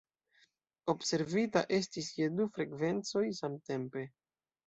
[0.93, 4.07] Observita estis je du frekvencoj samtempe.